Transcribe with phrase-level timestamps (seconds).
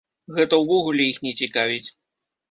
[0.37, 1.89] Гэта ўвогуле іх не цікавіць!